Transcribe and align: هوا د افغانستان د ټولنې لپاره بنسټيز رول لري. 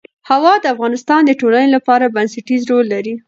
هوا 0.29 0.53
د 0.61 0.65
افغانستان 0.73 1.21
د 1.25 1.31
ټولنې 1.41 1.69
لپاره 1.75 2.13
بنسټيز 2.15 2.61
رول 2.71 2.85
لري. 2.93 3.13